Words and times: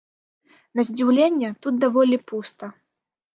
На 0.79 0.85
здзіўленне, 0.87 1.49
тут 1.67 1.77
даволі 1.85 2.17
пуста. 2.33 2.71